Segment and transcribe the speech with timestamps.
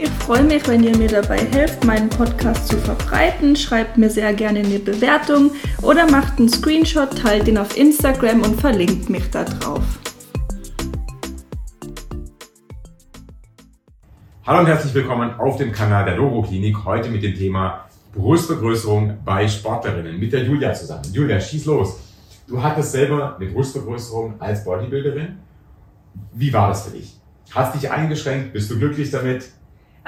[0.00, 3.56] Ich freue mich, wenn ihr mir dabei helft, meinen Podcast zu verbreiten.
[3.56, 5.50] Schreibt mir sehr gerne eine Bewertung
[5.82, 9.82] oder macht einen Screenshot, teilt ihn auf Instagram und verlinkt mich da drauf.
[14.46, 16.84] Hallo und herzlich willkommen auf dem Kanal der Loro Klinik.
[16.84, 21.12] Heute mit dem Thema Brustvergrößerung bei Sportlerinnen mit der Julia zusammen.
[21.12, 21.98] Julia, schieß los.
[22.46, 25.38] Du hattest selber eine Brustvergrößerung als Bodybuilderin.
[26.34, 27.16] Wie war das für dich?
[27.50, 28.52] Hast dich eingeschränkt?
[28.52, 29.57] Bist du glücklich damit?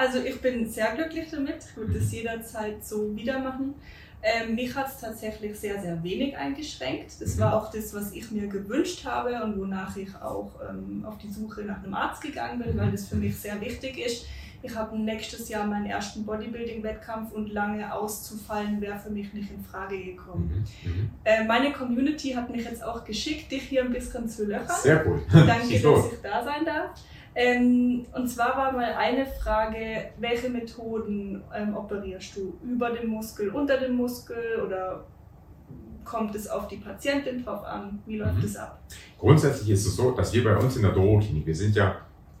[0.01, 1.57] Also ich bin sehr glücklich damit.
[1.69, 3.75] Ich würde das jederzeit so wieder machen.
[4.23, 7.21] Ähm, mich hat es tatsächlich sehr, sehr wenig eingeschränkt.
[7.21, 11.19] Das war auch das, was ich mir gewünscht habe und wonach ich auch ähm, auf
[11.19, 14.25] die Suche nach einem Arzt gegangen bin, weil das für mich sehr wichtig ist.
[14.63, 19.63] Ich habe nächstes Jahr meinen ersten Bodybuilding-Wettkampf und lange auszufallen wäre für mich nicht in
[19.63, 20.65] Frage gekommen.
[20.83, 21.11] Mhm.
[21.23, 24.81] Äh, meine Community hat mich jetzt auch geschickt, dich hier ein bisschen zu löchern.
[24.81, 25.21] Sehr gut.
[25.31, 26.89] Danke, dass ich da sein darf.
[27.33, 32.57] Ähm, und zwar war mal eine Frage, welche Methoden ähm, operierst du?
[32.63, 35.05] Über den Muskel, unter dem Muskel oder
[36.03, 37.99] kommt es auf die Patientin drauf an?
[38.05, 38.43] Wie läuft mhm.
[38.43, 38.81] es ab?
[39.17, 41.97] Grundsätzlich ist es so, dass wir bei uns in der Doro-Klinik, wir sind ja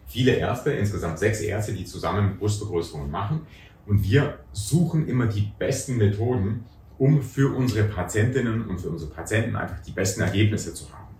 [0.07, 3.47] viele Ärzte, insgesamt sechs Ärzte, die zusammen Brustvergrößerungen machen.
[3.85, 6.65] Und wir suchen immer die besten Methoden,
[6.97, 11.10] um für unsere Patientinnen und für unsere Patienten einfach die besten Ergebnisse zu haben.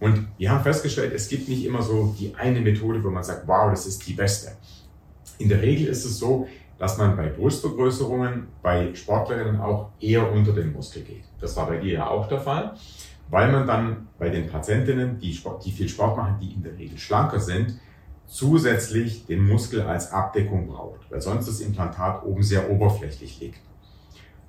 [0.00, 3.46] Und wir haben festgestellt, es gibt nicht immer so die eine Methode, wo man sagt,
[3.46, 4.52] wow, das ist die beste.
[5.38, 10.52] In der Regel ist es so, dass man bei Brustvergrößerungen bei Sportlerinnen auch eher unter
[10.52, 11.24] den Muskel geht.
[11.38, 12.74] Das war bei dir ja auch der Fall,
[13.28, 16.78] weil man dann bei den Patientinnen, die, Sport, die viel Sport machen, die in der
[16.78, 17.78] Regel schlanker sind,
[18.26, 23.60] zusätzlich den Muskel als Abdeckung braucht, weil sonst das Implantat oben sehr oberflächlich liegt.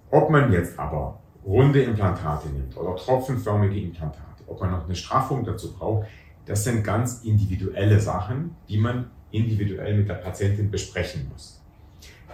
[0.10, 5.44] Ob man jetzt aber runde Implantate nimmt oder tropfenförmige Implantate, ob man noch eine Straffung
[5.44, 6.08] dazu braucht,
[6.46, 11.62] das sind ganz individuelle Sachen, die man individuell mit der Patientin besprechen muss.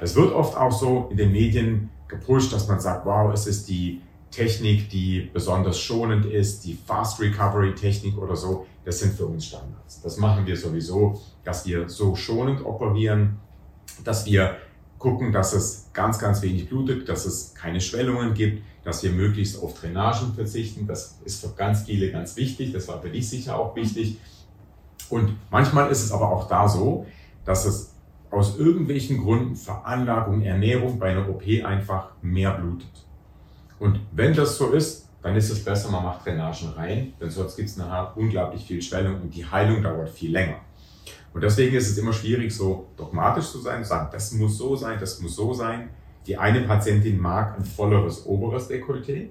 [0.02, 3.68] Es wird oft auch so in den Medien gepusht, dass man sagt, wow, es ist
[3.68, 4.02] die
[4.32, 8.66] Technik, die besonders schonend ist, die Fast Recovery Technik oder so.
[8.86, 10.02] Das sind für uns Standards.
[10.02, 13.38] Das machen wir sowieso, dass wir so schonend operieren,
[14.04, 14.58] dass wir
[15.00, 19.62] gucken, dass es ganz, ganz wenig blutet, dass es keine Schwellungen gibt, dass wir möglichst
[19.62, 20.88] auf Drainagen verzichten.
[20.88, 22.74] Das ist für ganz viele ganz wichtig.
[22.74, 24.18] Das war für dich sicher auch wichtig.
[25.10, 27.06] Und manchmal ist es aber auch da so,
[27.46, 27.94] dass es
[28.30, 32.90] aus irgendwelchen Gründen Veranlagung, Ernährung bei einer OP einfach mehr blutet.
[33.80, 37.56] Und wenn das so ist, dann ist es besser, man macht Drainagen rein, denn sonst
[37.56, 40.60] gibt es nachher unglaublich viel Schwellung und die Heilung dauert viel länger.
[41.38, 44.76] Und deswegen ist es immer schwierig, so dogmatisch zu sein, zu sagen, das muss so
[44.76, 45.90] sein, das muss so sein.
[46.26, 49.28] Die eine Patientin mag ein volleres oberes Dekolleté,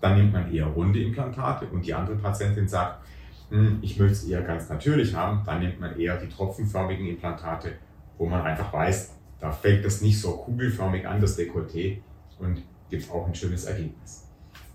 [0.00, 3.04] dann nimmt man eher runde Implantate und die andere Patientin sagt,
[3.50, 7.72] hm, ich möchte es eher ganz natürlich haben, dann nimmt man eher die tropfenförmigen Implantate,
[8.16, 11.98] wo man einfach weiß, da fällt das nicht so kugelförmig an, das Dekolleté
[12.38, 14.26] und gibt auch ein schönes Ergebnis.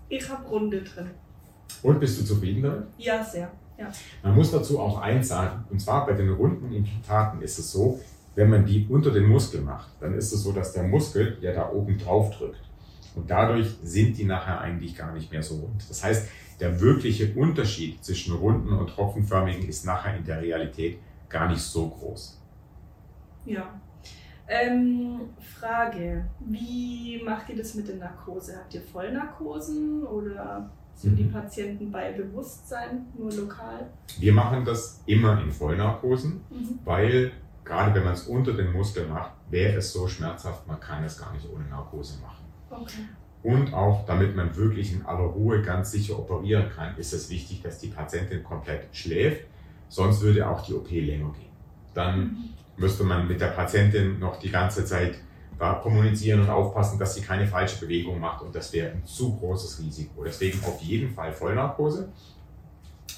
[0.08, 1.10] Ich habe Runde drin.
[1.82, 2.84] Und bist du zufrieden damit?
[2.96, 3.50] Ja, sehr.
[3.78, 3.90] Ja.
[4.22, 8.00] Man muss dazu auch eins sagen, und zwar bei den runden Implantaten ist es so,
[8.34, 11.52] wenn man die unter den Muskel macht, dann ist es so, dass der Muskel ja
[11.52, 12.60] da oben drauf drückt.
[13.14, 15.88] Und dadurch sind die nachher eigentlich gar nicht mehr so rund.
[15.88, 16.28] Das heißt,
[16.60, 20.98] der wirkliche Unterschied zwischen runden und tropfenförmigen ist nachher in der Realität
[21.28, 22.40] gar nicht so groß.
[23.46, 23.80] Ja.
[24.48, 28.56] Ähm, Frage, wie macht ihr das mit der Narkose?
[28.56, 31.16] Habt ihr Vollnarkosen oder sind mhm.
[31.16, 33.86] die Patienten bei Bewusstsein nur lokal?
[34.18, 36.78] Wir machen das immer in Vollnarkosen, mhm.
[36.84, 37.32] weil
[37.64, 41.18] gerade wenn man es unter den Muskel macht, wäre es so schmerzhaft, man kann es
[41.18, 42.44] gar nicht ohne Narkose machen.
[42.70, 43.02] Okay.
[43.42, 47.62] Und auch damit man wirklich in aller Ruhe ganz sicher operieren kann, ist es wichtig,
[47.62, 49.44] dass die Patientin komplett schläft,
[49.88, 51.52] sonst würde auch die OP länger gehen.
[51.94, 52.44] Dann mhm.
[52.76, 55.18] müsste man mit der Patientin noch die ganze Zeit
[55.58, 59.36] da kommunizieren und aufpassen, dass sie keine falsche Bewegung macht und das wäre ein zu
[59.36, 60.24] großes Risiko.
[60.24, 62.08] Deswegen auf jeden Fall Vollnarkose.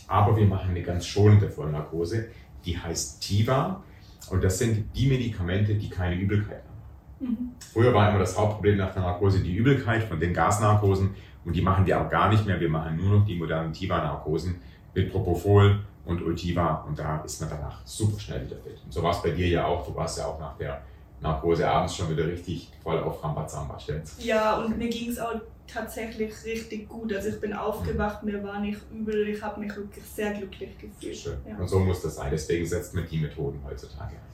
[0.07, 2.29] Aber wir machen eine ganz schonende Vollnarkose,
[2.65, 3.83] die heißt Tiva
[4.31, 7.29] und das sind die Medikamente, die keine Übelkeit haben.
[7.29, 7.51] Mhm.
[7.73, 11.15] Früher war immer das Hauptproblem nach der Narkose die Übelkeit von den Gasnarkosen
[11.45, 12.61] und die machen wir auch gar nicht mehr.
[12.61, 14.57] Wir machen nur noch die modernen Tiva-Narkosen
[14.95, 18.81] mit Propofol und Ultiva und da ist man danach super schnell wieder fit.
[18.85, 19.87] Und so war es bei dir ja auch.
[19.87, 20.83] Du warst ja auch nach der
[21.21, 24.17] Narkose abends schon wieder richtig voll auf Rambazamba, stimmt's?
[24.21, 27.13] Ja, und mir ging es auch tatsächlich richtig gut.
[27.13, 31.17] Also ich bin aufgewacht, mir war nicht übel, ich habe mich wirklich sehr glücklich gefühlt.
[31.17, 31.39] Schön.
[31.49, 31.57] Ja.
[31.57, 32.31] Und so muss das sein.
[32.31, 34.29] Deswegen setzt man die Methoden heutzutage ein.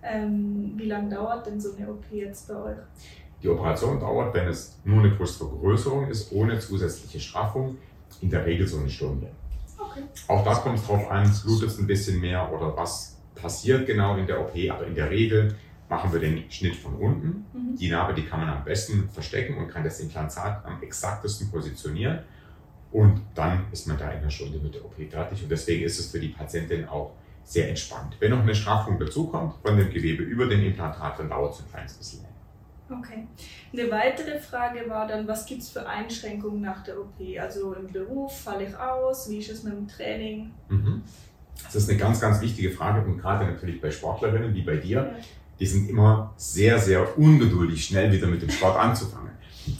[0.00, 2.76] Ähm, wie lange dauert denn so eine OP jetzt bei euch?
[3.42, 7.78] Die Operation dauert, wenn es nur eine Brustvergrößerung ist, ohne zusätzliche Straffung,
[8.20, 9.28] in der Regel so eine Stunde.
[9.78, 10.02] Okay.
[10.26, 14.16] Auch da kommt es drauf an, blutet es ein bisschen mehr oder was passiert genau
[14.16, 15.54] in der OP, aber in der Regel
[15.88, 17.46] machen wir den Schnitt von unten.
[17.52, 17.76] Mhm.
[17.76, 22.20] Die Narbe, die kann man am besten verstecken und kann das Implantat am exaktesten positionieren.
[22.90, 25.42] Und dann ist man da in einer Stunde mit der OP fertig.
[25.42, 27.12] Und deswegen ist es für die Patientin auch
[27.44, 28.16] sehr entspannt.
[28.20, 31.70] Wenn noch eine Straffung dazukommt von dem Gewebe über den Implantat, dann dauert es ein
[31.70, 32.28] kleines bisschen länger.
[32.90, 33.26] Okay.
[33.72, 37.16] Eine weitere Frage war dann, was gibt es für Einschränkungen nach der OP?
[37.38, 39.28] Also im Beruf, falle ich aus?
[39.28, 40.52] Wie ist es mit dem Training?
[40.68, 41.02] Mhm.
[41.64, 45.16] Das ist eine ganz, ganz wichtige Frage und gerade natürlich bei Sportlerinnen wie bei dir,
[45.60, 49.30] die sind immer sehr, sehr ungeduldig, schnell wieder mit dem Sport anzufangen.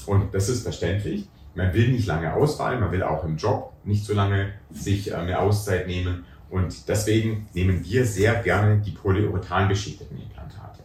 [0.07, 1.29] Und das ist verständlich.
[1.55, 5.25] Man will nicht lange ausfallen, man will auch im Job nicht so lange sich äh,
[5.25, 6.25] mehr Auszeit nehmen.
[6.51, 10.81] Und deswegen nehmen wir sehr gerne die polyurethan beschichteten Implantate.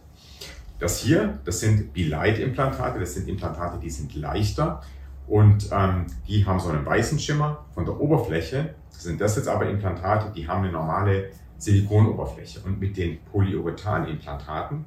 [0.78, 4.82] Das hier, das sind Bilight-Implantate, das sind Implantate, die sind leichter
[5.26, 7.64] und ähm, die haben so einen weißen Schimmer.
[7.74, 11.30] Von der Oberfläche sind das jetzt aber Implantate, die haben eine normale
[11.64, 12.60] Silikonoberfläche.
[12.60, 14.84] Und mit den Polyurethan-Implantaten,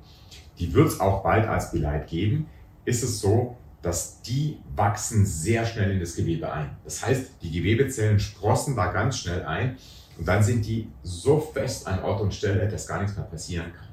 [0.59, 2.47] die wird es auch bald als Beleit geben,
[2.85, 6.77] ist es so, dass die wachsen sehr schnell in das Gewebe ein.
[6.83, 9.77] Das heißt, die Gewebezellen sprossen da ganz schnell ein
[10.18, 13.71] und dann sind die so fest an Ort und Stelle, dass gar nichts mehr passieren
[13.73, 13.88] kann.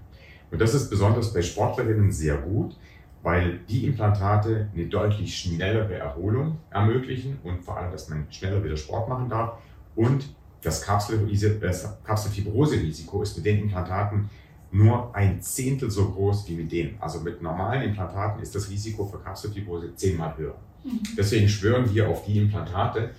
[0.50, 2.76] Und das ist besonders bei Sportlerinnen sehr gut,
[3.22, 8.76] weil die Implantate eine deutlich schnellere Erholung ermöglichen und vor allem, dass man schneller wieder
[8.76, 9.58] Sport machen darf
[9.96, 10.34] und
[10.64, 14.28] das Kapselfibrose-Risiko ist mit den Implantaten
[14.72, 16.96] nur ein Zehntel so groß wie mit denen.
[17.00, 20.56] Also mit normalen Implantaten ist das Risiko für Kapselfibrose zehnmal höher.
[20.82, 21.00] Mhm.
[21.16, 23.10] Deswegen schwören wir auf die Implantate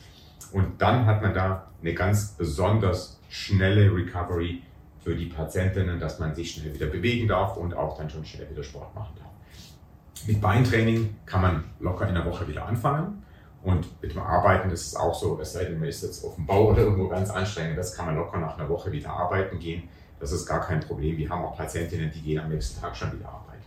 [0.51, 4.61] und dann hat man da eine ganz besonders schnelle Recovery
[5.03, 8.49] für die Patientinnen, dass man sich schnell wieder bewegen darf und auch dann schon schnell
[8.49, 9.29] wieder Sport machen darf.
[10.27, 13.23] Mit Beintraining kann man locker in der Woche wieder anfangen.
[13.65, 16.35] Und mit dem Arbeiten ist es auch so, es sei denn, man ist jetzt auf
[16.35, 19.57] dem Bau oder irgendwo ganz anstrengend, das kann man locker nach einer Woche wieder arbeiten
[19.57, 19.89] gehen.
[20.19, 21.17] Das ist gar kein Problem.
[21.17, 23.63] Wir haben auch Patientinnen, die gehen am nächsten Tag schon wieder arbeiten.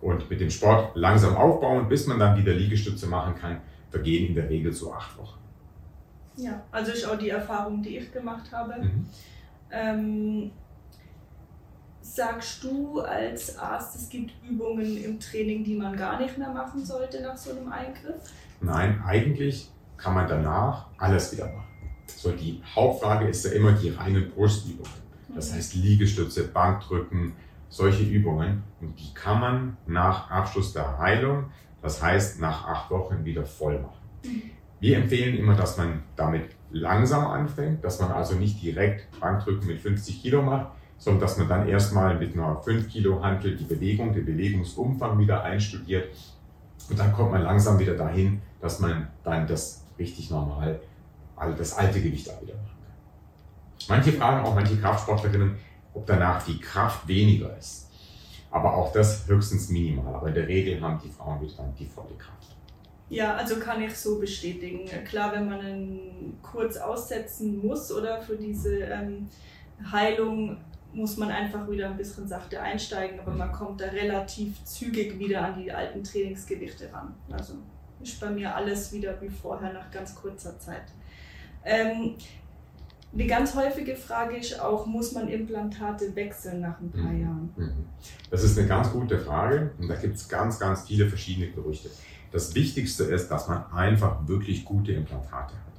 [0.00, 3.60] Und mit dem Sport langsam aufbauen, bis man dann wieder Liegestütze machen kann,
[3.90, 5.38] vergehen in der Regel so acht Wochen.
[6.36, 8.84] Ja, also ist auch die Erfahrung, die ich gemacht habe.
[8.84, 9.06] Mhm.
[9.72, 10.50] Ähm,
[12.02, 16.84] sagst du als Arzt, es gibt Übungen im Training, die man gar nicht mehr machen
[16.84, 18.22] sollte nach so einem Eingriff?
[18.60, 21.64] Nein, eigentlich kann man danach alles wieder machen.
[22.06, 25.02] So, die Hauptfrage ist ja immer die reinen Brustübungen.
[25.34, 25.56] Das mhm.
[25.56, 27.32] heißt Liegestütze, Bankdrücken,
[27.68, 28.64] solche Übungen.
[28.80, 31.46] Und die kann man nach Abschluss der Heilung,
[31.80, 34.02] das heißt nach acht Wochen, wieder voll machen.
[34.24, 34.42] Mhm.
[34.80, 39.80] Wir empfehlen immer, dass man damit langsam anfängt, dass man also nicht direkt Bankdrücken mit
[39.80, 40.72] 50 Kilo macht,
[41.02, 45.42] sondern dass man dann erstmal mit einer 5 Kilo Hantel die Bewegung, den Bewegungsumfang wieder
[45.42, 46.14] einstudiert.
[46.88, 50.80] Und dann kommt man langsam wieder dahin, dass man dann das richtig normal,
[51.34, 53.96] also das alte Gewicht auch wieder machen kann.
[53.96, 55.56] Manche fragen auch, manche Kraftsportlerinnen,
[55.92, 57.90] ob danach die Kraft weniger ist.
[58.52, 60.14] Aber auch das höchstens minimal.
[60.14, 62.54] Aber in der Regel haben die Frauen wieder dann die volle Kraft.
[63.08, 64.88] Ja, also kann ich so bestätigen.
[65.04, 69.28] Klar, wenn man einen kurz aussetzen muss oder für diese ähm,
[69.90, 70.58] Heilung
[70.94, 75.42] muss man einfach wieder ein bisschen sachte einsteigen, aber man kommt da relativ zügig wieder
[75.42, 77.14] an die alten Trainingsgewichte ran.
[77.30, 77.54] Also
[78.02, 80.84] ist bei mir alles wieder wie vorher nach ganz kurzer Zeit.
[81.64, 82.16] Ähm,
[83.12, 87.22] die ganz häufige Frage ist auch, muss man Implantate wechseln nach ein paar mhm.
[87.22, 87.50] Jahren?
[87.56, 87.86] Mhm.
[88.30, 91.90] Das ist eine ganz gute Frage und da gibt es ganz, ganz viele verschiedene Gerüchte.
[92.32, 95.72] Das Wichtigste ist, dass man einfach wirklich gute Implantate hat.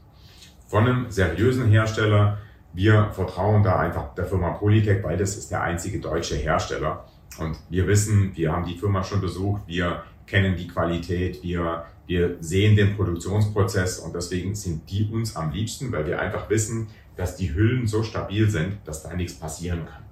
[0.67, 2.38] Von einem seriösen Hersteller.
[2.73, 7.05] Wir vertrauen da einfach der Firma Polytech, weil das ist der einzige deutsche Hersteller.
[7.39, 12.37] Und wir wissen, wir haben die Firma schon besucht, wir kennen die Qualität, wir wir
[12.41, 17.37] sehen den Produktionsprozess und deswegen sind die uns am liebsten, weil wir einfach wissen, dass
[17.37, 20.03] die Hüllen so stabil sind, dass da nichts passieren kann.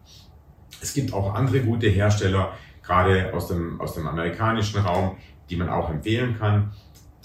[0.82, 5.18] Es gibt auch andere gute Hersteller, gerade aus dem, aus dem amerikanischen Raum,
[5.50, 6.72] die man auch empfehlen kann.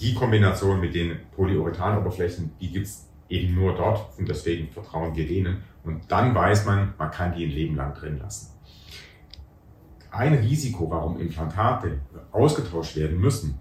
[0.01, 5.63] Die Kombination mit den Polyurethanoberflächen, die gibt's eben nur dort und deswegen vertrauen wir denen.
[5.83, 8.53] Und dann weiß man, man kann die ein Leben lang drin lassen.
[10.11, 11.99] ein Risiko, warum Implantate
[12.31, 13.59] ausgetauscht werden müssen,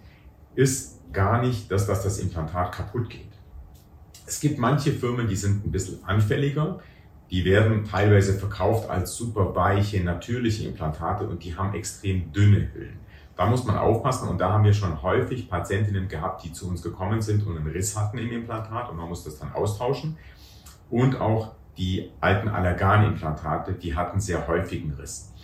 [0.54, 3.28] ist gar nicht, dass, dass das Implantat kaputt geht.
[4.26, 6.80] Es gibt manche Firmen, die sind ein bisschen anfälliger.
[7.30, 12.98] Die werden teilweise verkauft als super weiche, natürliche Implantate und die haben extrem dünne Hüllen.
[13.36, 16.80] Da muss man aufpassen und da haben wir schon häufig Patientinnen gehabt, die zu uns
[16.82, 20.16] gekommen sind und einen Riss hatten im Implantat und man muss das dann austauschen.
[20.88, 25.34] Und auch die alten Allerganimplantate, die hatten sehr häufigen Riss.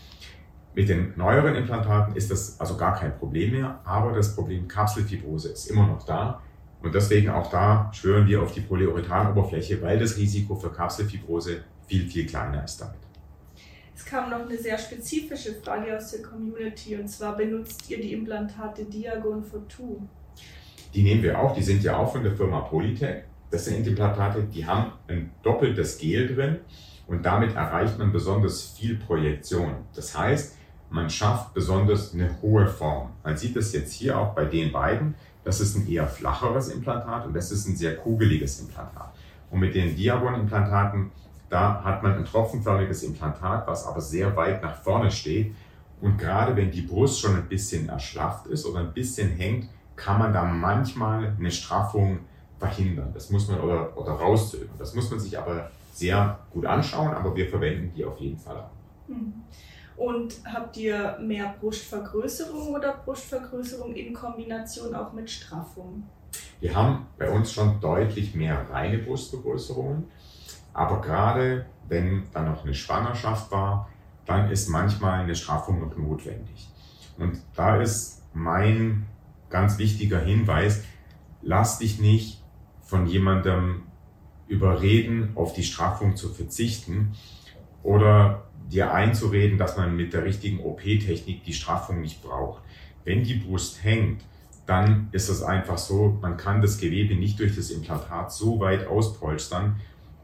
[0.75, 5.51] Mit den neueren Implantaten ist das also gar kein Problem mehr, aber das Problem Kapselfibrose
[5.51, 6.41] ist immer noch da.
[6.83, 12.09] Und deswegen auch da schwören wir auf die Polyurethanoberfläche, weil das Risiko für Kapselfibrose viel,
[12.09, 13.02] viel kleiner ist damit.
[13.95, 18.13] Es kam noch eine sehr spezifische Frage aus der Community und zwar benutzt ihr die
[18.13, 20.03] Implantate Diagon for Two?
[20.95, 23.25] Die nehmen wir auch, die sind ja auch von der Firma Polytech.
[23.51, 26.61] Das sind Implantate, die haben ein doppeltes Gel drin
[27.07, 29.75] und damit erreicht man besonders viel Projektion.
[29.95, 30.57] Das heißt,
[30.89, 33.11] man schafft besonders eine hohe Form.
[33.23, 35.15] Man sieht das jetzt hier auch bei den beiden.
[35.45, 39.13] Das ist ein eher flacheres Implantat und das ist ein sehr kugeliges Implantat.
[39.51, 41.11] Und mit den Diagon-Implantaten,
[41.53, 45.55] da hat man ein tropfenförmiges Implantat, was aber sehr weit nach vorne steht.
[46.01, 50.19] Und gerade wenn die Brust schon ein bisschen erschlafft ist oder ein bisschen hängt, kann
[50.19, 52.21] man da manchmal eine Straffung
[52.59, 53.11] verhindern.
[53.13, 54.71] Das muss man oder, oder rauszögern.
[54.79, 58.57] Das muss man sich aber sehr gut anschauen, aber wir verwenden die auf jeden Fall
[58.57, 58.71] auch.
[59.09, 59.35] Mhm.
[59.99, 66.05] Und habt ihr mehr Brustvergrößerung oder Brustvergrößerung in Kombination auch mit Straffung?
[66.61, 70.05] Wir haben bei uns schon deutlich mehr reine Brustvergrößerungen,
[70.75, 73.89] aber gerade wenn dann noch eine Schwangerschaft war,
[74.25, 76.69] dann ist manchmal eine Straffung noch notwendig.
[77.19, 79.07] Und da ist mein
[79.51, 80.85] ganz wichtiger Hinweis,
[81.43, 82.43] lass dich nicht
[82.83, 83.83] von jemandem
[84.49, 87.13] überreden, auf die Straffung zu verzichten
[87.83, 92.63] oder dir einzureden, dass man mit der richtigen OP-Technik die Straffung nicht braucht.
[93.05, 94.23] Wenn die Brust hängt,
[94.67, 98.87] dann ist es einfach so, man kann das Gewebe nicht durch das Implantat so weit
[98.87, 99.81] auspolstern,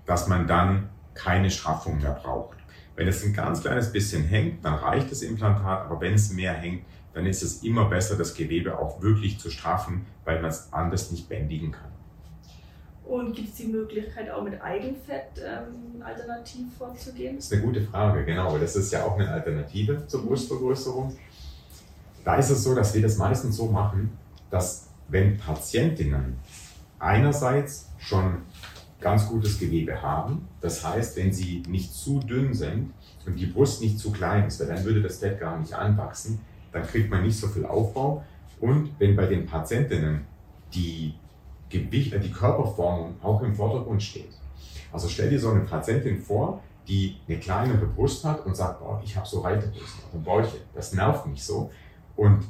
[0.09, 2.57] dass man dann keine Straffung mehr braucht.
[2.97, 6.55] Wenn es ein ganz kleines bisschen hängt, dann reicht das Implantat, aber wenn es mehr
[6.55, 10.73] hängt, dann ist es immer besser, das Gewebe auch wirklich zu straffen, weil man es
[10.73, 11.91] anders nicht bändigen kann.
[13.05, 17.37] Und gibt es die Möglichkeit, auch mit Eigenfett ähm, alternativ vorzugehen?
[17.37, 18.57] Das ist eine gute Frage, genau.
[18.59, 21.17] Das ist ja auch eine Alternative zur Brustvergrößerung.
[22.25, 24.17] Da ist es so, dass wir das meistens so machen,
[24.51, 26.39] dass wenn Patientinnen
[26.99, 28.43] einerseits schon
[29.01, 32.93] ganz gutes Gewebe haben, das heißt, wenn sie nicht zu dünn sind
[33.27, 36.41] und die Brust nicht zu klein ist, weil dann würde das Fett gar nicht anwachsen,
[36.73, 38.25] dann kriegt man nicht so viel Aufbau.
[38.61, 40.27] Und wenn bei den Patientinnen
[40.75, 41.15] die
[41.69, 44.33] Gewicht, äh, die Körperformung auch im Vordergrund steht.
[44.93, 49.01] Also stell dir so eine Patientin vor, die eine kleinere Brust hat und sagt, boah,
[49.05, 51.71] ich habe so Reiterbrust auf dem Bäuchchen, das nervt mich so.
[52.17, 52.45] Und,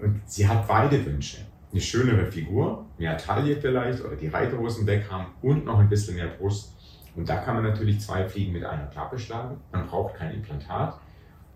[0.00, 1.38] und sie hat beide Wünsche.
[1.76, 6.16] Eine schönere Figur, mehr Taille vielleicht oder die Reiterhosen weg haben und noch ein bisschen
[6.16, 6.74] mehr Brust.
[7.14, 9.60] Und da kann man natürlich zwei Fliegen mit einer Klappe schlagen.
[9.72, 10.98] Man braucht kein Implantat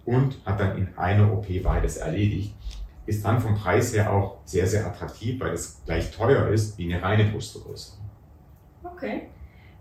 [0.05, 2.55] und hat dann in einer OP beides erledigt
[3.07, 6.93] ist dann vom Preis her auch sehr, sehr attraktiv, weil es gleich teuer ist wie
[6.93, 8.05] eine reine Brustvergrößerung.
[8.85, 9.29] Okay.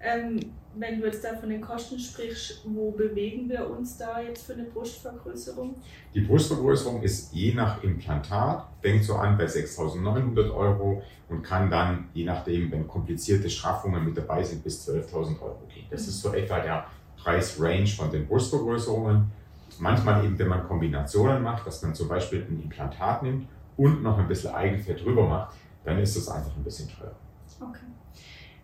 [0.01, 0.39] Ähm,
[0.75, 4.53] wenn du jetzt da von den Kosten sprichst, wo bewegen wir uns da jetzt für
[4.53, 5.75] eine Brustvergrößerung?
[6.13, 12.09] Die Brustvergrößerung ist je nach Implantat, fängt so an bei 6.900 Euro und kann dann,
[12.13, 15.85] je nachdem, wenn komplizierte Straffungen mit dabei sind, bis 12.000 Euro gehen.
[15.89, 16.85] Das ist so etwa der
[17.17, 19.31] Preisrange von den Brustvergrößerungen.
[19.79, 23.47] Manchmal eben, wenn man Kombinationen macht, dass man zum Beispiel ein Implantat nimmt
[23.77, 27.15] und noch ein bisschen Eigenfett drüber macht, dann ist das einfach ein bisschen teuer.
[27.61, 27.85] Okay.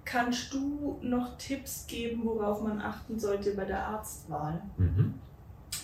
[0.06, 4.62] Kannst du noch Tipps geben, worauf man achten sollte bei der Arztwahl?
[4.78, 5.16] Mhm.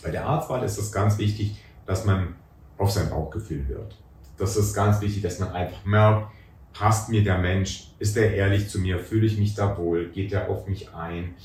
[0.04, 2.36] Bei der Arztwahl ist es ganz wichtig, dass man
[2.78, 3.98] auf sein Bauchgefühl hört.
[4.38, 6.32] Das ist ganz wichtig, dass man einfach merkt,
[6.74, 10.32] passt mir der Mensch, ist er ehrlich zu mir, fühle ich mich da wohl, geht
[10.32, 11.36] er auf mich ein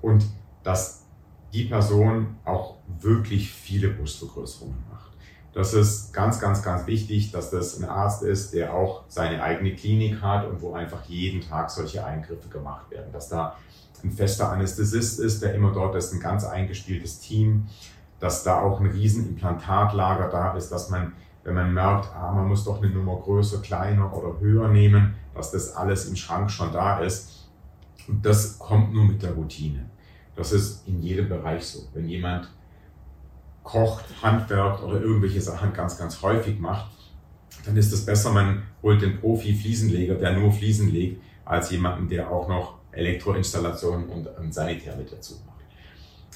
[0.00, 0.24] und
[0.62, 1.04] dass
[1.52, 5.11] die Person auch wirklich viele Brustvergrößerungen macht.
[5.54, 9.74] Das ist ganz, ganz, ganz wichtig, dass das ein Arzt ist, der auch seine eigene
[9.74, 13.12] Klinik hat und wo einfach jeden Tag solche Eingriffe gemacht werden.
[13.12, 13.56] Dass da
[14.02, 17.68] ein fester Anästhesist ist, der immer dort ist, ein ganz eingespieltes Team,
[18.18, 21.12] dass da auch ein Riesenimplantatlager da ist, dass man,
[21.44, 25.50] wenn man merkt, ah, man muss doch eine Nummer größer, kleiner oder höher nehmen, dass
[25.50, 27.48] das alles im Schrank schon da ist.
[28.08, 29.90] Und das kommt nur mit der Routine.
[30.34, 31.80] Das ist in jedem Bereich so.
[31.92, 32.48] Wenn jemand
[33.62, 36.90] kocht, handwerkt oder irgendwelche Sachen ganz, ganz häufig macht,
[37.64, 42.30] dann ist es besser, man holt den Profi-Fliesenleger, der nur Fliesen legt, als jemanden, der
[42.30, 45.52] auch noch Elektroinstallationen und Sanitär mit dazu macht.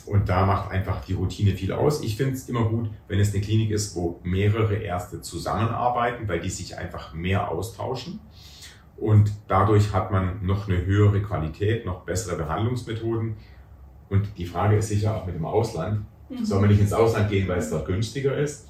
[0.07, 2.03] Und da macht einfach die Routine viel aus.
[2.03, 6.41] Ich finde es immer gut, wenn es eine Klinik ist, wo mehrere Ärzte zusammenarbeiten, weil
[6.41, 8.21] die sich einfach mehr austauschen.
[8.97, 13.37] Und dadurch hat man noch eine höhere Qualität, noch bessere Behandlungsmethoden.
[14.09, 16.07] Und die Frage ist sicher auch mit dem Ausland.
[16.29, 16.45] Mhm.
[16.45, 18.69] Soll man nicht ins Ausland gehen, weil es dort günstiger ist?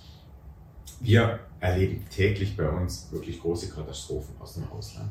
[1.01, 5.11] Wir erleben täglich bei uns wirklich große Katastrophen aus dem Ausland.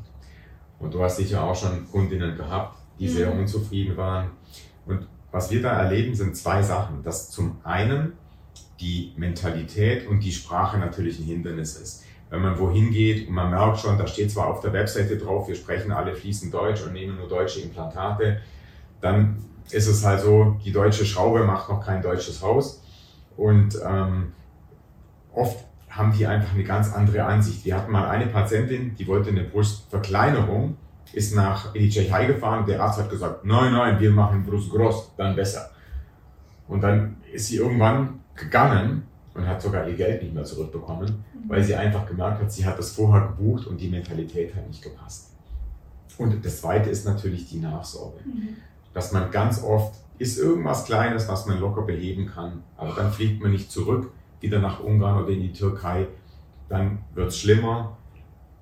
[0.78, 3.12] Und du hast sicher auch schon Kundinnen gehabt, die mhm.
[3.12, 4.30] sehr unzufrieden waren.
[4.84, 7.02] Und was wir da erleben, sind zwei Sachen.
[7.02, 8.12] Dass zum einen
[8.80, 12.04] die Mentalität und die Sprache natürlich ein Hindernis ist.
[12.28, 15.48] Wenn man wohin geht und man merkt schon, da steht zwar auf der Webseite drauf,
[15.48, 18.40] wir sprechen alle fließend Deutsch und nehmen nur deutsche Implantate,
[19.00, 22.82] dann ist es halt so, die deutsche Schraube macht noch kein deutsches Haus.
[23.36, 24.32] Und ähm,
[25.32, 27.64] oft haben die einfach eine ganz andere Ansicht.
[27.64, 30.76] Wir hatten mal eine Patientin, die wollte eine Brustverkleinerung,
[31.12, 32.66] ist nach in die Tschechei gefahren.
[32.66, 35.70] Der Arzt hat gesagt, nein, nein, wir machen Brust groß, dann besser.
[36.68, 39.04] Und dann ist sie irgendwann gegangen
[39.34, 42.78] und hat sogar ihr Geld nicht mehr zurückbekommen, weil sie einfach gemerkt hat, sie hat
[42.78, 45.32] das vorher gebucht und die Mentalität hat nicht gepasst.
[46.18, 48.20] Und das Zweite ist natürlich die Nachsorge.
[48.24, 48.56] Mhm.
[48.96, 53.42] Dass man ganz oft ist irgendwas Kleines, was man locker beheben kann, aber dann fliegt
[53.42, 54.10] man nicht zurück,
[54.40, 56.06] wieder nach Ungarn oder in die Türkei,
[56.70, 57.98] dann wird es schlimmer.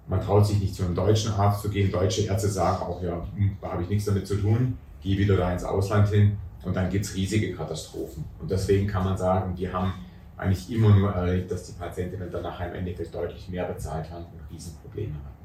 [0.08, 1.92] Man traut sich nicht zu einem deutschen Arzt zu gehen.
[1.92, 5.36] Deutsche Ärzte sagen auch, ja, hm, da habe ich nichts damit zu tun, gehe wieder
[5.36, 8.24] da ins Ausland hin und dann gibt es riesige Katastrophen.
[8.40, 9.94] Und deswegen kann man sagen, wir haben
[10.36, 14.52] eigentlich immer nur erlebt, dass die Patientinnen danach im Endeffekt deutlich mehr bezahlt haben und
[14.52, 15.44] Riesenprobleme hatten.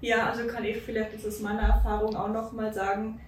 [0.00, 3.18] Ja, also kann ich vielleicht aus meiner Erfahrung auch nochmal sagen,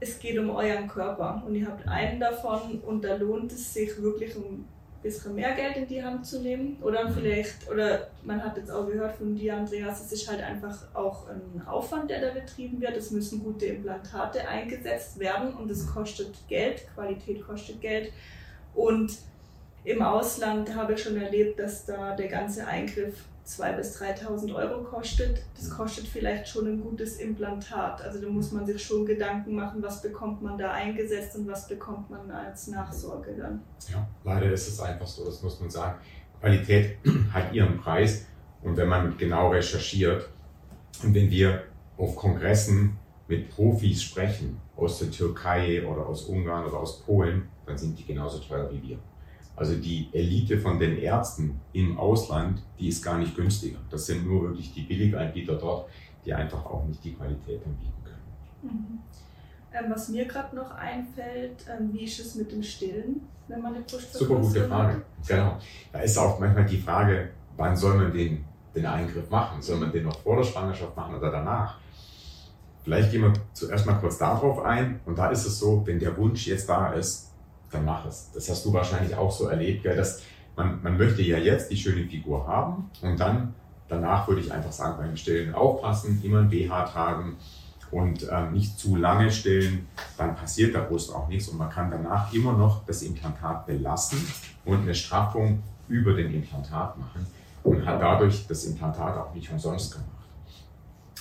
[0.00, 4.00] es geht um euren Körper und ihr habt einen davon und da lohnt es sich
[4.02, 4.66] wirklich um
[5.04, 6.78] bisschen mehr Geld in die Hand zu nehmen.
[6.80, 10.76] Oder vielleicht, oder man hat jetzt auch gehört von dir, Andreas, es ist halt einfach
[10.94, 12.96] auch ein Aufwand, der da betrieben wird.
[12.96, 18.12] Es müssen gute Implantate eingesetzt werden und es kostet Geld, Qualität kostet Geld.
[18.74, 19.18] Und
[19.84, 24.82] im Ausland habe ich schon erlebt, dass da der ganze Eingriff 2.000 bis 3.000 Euro
[24.84, 25.42] kostet.
[25.56, 28.02] Das kostet vielleicht schon ein gutes Implantat.
[28.02, 31.68] Also da muss man sich schon Gedanken machen, was bekommt man da eingesetzt und was
[31.68, 33.60] bekommt man als Nachsorge dann.
[33.90, 35.98] Ja, leider ist es einfach so, das muss man sagen.
[36.40, 36.96] Qualität
[37.32, 38.26] hat ihren Preis
[38.62, 40.28] und wenn man genau recherchiert
[41.02, 41.64] und wenn wir
[41.98, 42.96] auf Kongressen
[43.28, 48.04] mit Profis sprechen, aus der Türkei oder aus Ungarn oder aus Polen, dann sind die
[48.04, 48.98] genauso teuer wie wir.
[49.56, 53.78] Also die Elite von den Ärzten im Ausland, die ist gar nicht günstiger.
[53.90, 55.88] Das sind nur wirklich die Billiganbieter dort,
[56.24, 58.22] die einfach auch nicht die Qualität anbieten können.
[58.62, 58.98] Mhm.
[59.72, 63.74] Ähm, was mir gerade noch einfällt, ähm, wie ist es mit dem Stillen, wenn man
[63.74, 65.02] eine Super gute Frage.
[65.26, 65.58] Genau.
[65.92, 69.60] Da ist auch manchmal die Frage, wann soll man den, den Eingriff machen?
[69.60, 71.78] Soll man den noch vor der Schwangerschaft machen oder danach?
[72.82, 75.00] Vielleicht gehen wir zuerst mal kurz darauf ein.
[75.06, 77.33] Und da ist es so, wenn der Wunsch jetzt da ist,
[77.74, 78.30] dann mach es.
[78.32, 79.96] Das hast du wahrscheinlich auch so erlebt, gell?
[79.96, 80.22] dass
[80.56, 83.54] man, man möchte ja jetzt die schöne Figur haben und dann
[83.88, 87.36] danach würde ich einfach sagen, beim Stillen aufpassen, immer ein BH tragen
[87.90, 91.90] und ähm, nicht zu lange stillen, dann passiert der Brust auch nichts und man kann
[91.90, 94.18] danach immer noch das Implantat belassen
[94.64, 97.26] und eine Straffung über den Implantat machen
[97.62, 100.13] und hat dadurch das Implantat auch nicht umsonst gemacht.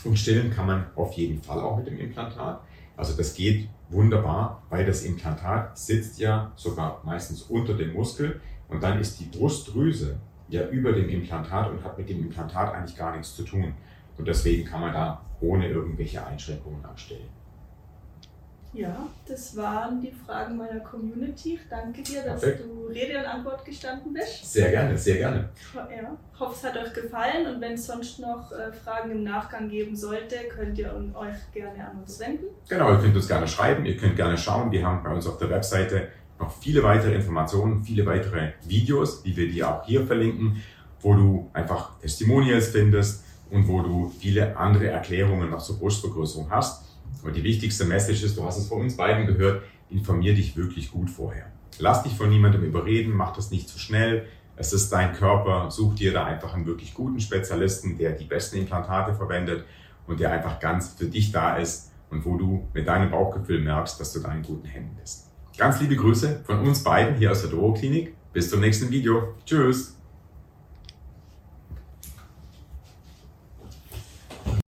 [0.04, 2.62] Und stillen kann man auf jeden Fall auch mit dem Implantat.
[2.96, 8.84] Also das geht wunderbar, weil das Implantat sitzt ja sogar meistens unter dem Muskel und
[8.84, 10.18] dann ist die Brustdrüse
[10.50, 13.74] ja über dem Implantat und hat mit dem Implantat eigentlich gar nichts zu tun.
[14.18, 17.30] Und deswegen kann man da ohne irgendwelche Einschränkungen anstellen.
[18.74, 21.60] Ja, das waren die Fragen meiner Community.
[21.70, 22.64] Danke dir, dass Perfekt.
[22.64, 24.52] du Rede und Antwort gestanden bist.
[24.52, 25.50] Sehr gerne, sehr gerne.
[25.76, 29.70] Ja, hoffe, es hat euch gefallen und wenn es sonst noch äh, Fragen im Nachgang
[29.70, 32.46] geben sollte, könnt ihr euch gerne an uns wenden.
[32.68, 34.72] Genau, ihr könnt uns gerne schreiben, ihr könnt gerne schauen.
[34.72, 36.08] Wir haben bei uns auf der Webseite
[36.40, 40.62] noch viele weitere Informationen, viele weitere Videos, die wir dir auch hier verlinken,
[41.00, 46.93] wo du einfach Testimonials findest und wo du viele andere Erklärungen noch zur Brustvergrößerung hast.
[47.22, 50.92] Aber die wichtigste Message ist, du hast es von uns beiden gehört, informier dich wirklich
[50.92, 51.52] gut vorher.
[51.80, 54.28] Lass dich von niemandem überreden, mach das nicht zu schnell.
[54.56, 58.58] Es ist dein Körper, such dir da einfach einen wirklich guten Spezialisten, der die besten
[58.58, 59.66] Implantate verwendet
[60.08, 64.00] und der einfach ganz für dich da ist und wo du mit deinem Bauchgefühl merkst,
[64.00, 65.32] dass du da in guten Händen bist.
[65.58, 68.16] Ganz liebe Grüße von uns beiden hier aus der Doro Klinik.
[68.32, 69.36] Bis zum nächsten Video.
[69.46, 69.93] Tschüss.